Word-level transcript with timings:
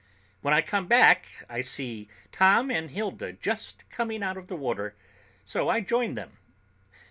When 0.41 0.51
I 0.51 0.63
come 0.63 0.87
back, 0.87 1.27
I 1.47 1.61
see 1.61 2.07
Tom 2.31 2.71
and 2.71 2.89
Hilda 2.89 3.33
just 3.33 3.87
coming 3.91 4.23
out 4.23 4.35
of 4.35 4.47
the 4.47 4.55
water, 4.55 4.95
so 5.45 5.69
I 5.69 5.81
join 5.81 6.15
them. 6.15 6.39